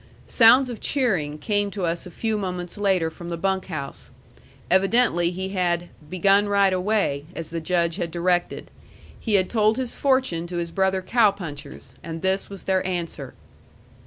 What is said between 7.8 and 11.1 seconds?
had directed. He had told his fortune to his brother